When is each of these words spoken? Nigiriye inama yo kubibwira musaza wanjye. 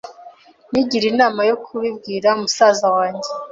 Nigiriye 0.71 1.09
inama 1.13 1.41
yo 1.49 1.55
kubibwira 1.63 2.29
musaza 2.41 2.87
wanjye. 2.97 3.29